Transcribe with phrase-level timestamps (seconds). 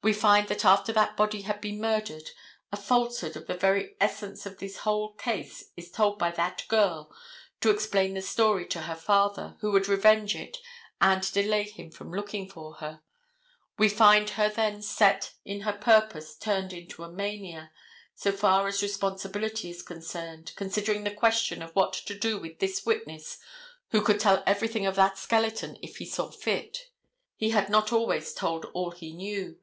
[0.00, 2.30] We find that after that body had been murdered
[2.72, 7.12] a falsehood of the very essence of this whole case is told by that girl
[7.60, 10.58] to explain the story to the father, who would revenge it
[11.00, 13.02] and delay him from looking for her.
[13.76, 17.72] We find her then set in her purpose turned into a mania,
[18.14, 22.86] so far as responsibility is concerned, considering the question of what to do with this
[22.86, 23.36] witness
[23.88, 26.88] who could tell everything of that skeleton if he saw fit.
[27.36, 29.58] He had not always told all he knew.